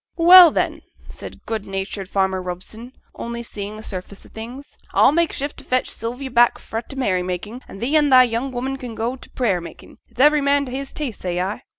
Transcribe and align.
'Well, 0.15 0.49
then,' 0.49 0.81
said 1.09 1.45
good 1.45 1.67
natured 1.67 2.09
farmer 2.09 2.41
Robson, 2.41 2.93
only 3.13 3.43
seeing 3.43 3.77
the 3.77 3.83
surface 3.83 4.25
of 4.25 4.31
things, 4.31 4.75
'a'll 4.95 5.11
make 5.11 5.31
shift 5.31 5.57
to 5.57 5.63
fetch 5.63 5.91
Sylvie 5.91 6.27
back 6.27 6.57
fra' 6.57 6.81
t' 6.81 6.95
merry 6.95 7.21
making, 7.21 7.61
and 7.67 7.79
thee 7.79 7.95
an' 7.95 8.09
thy 8.09 8.23
young 8.23 8.51
woman 8.51 8.77
can 8.77 8.95
go 8.95 9.15
to 9.15 9.29
t' 9.29 9.35
prayer 9.35 9.61
makin'; 9.61 9.99
it's 10.07 10.19
every 10.19 10.41
man 10.41 10.65
to 10.65 10.71
his 10.71 10.91
taste, 10.91 11.21
say 11.21 11.39
I.' 11.39 11.61